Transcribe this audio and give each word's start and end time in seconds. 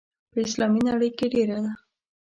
په 0.31 0.37
اسلامي 0.45 0.81
نړۍ 0.89 1.09
کې 1.17 1.25
ډېره 1.33 1.57
ده. 1.63 1.71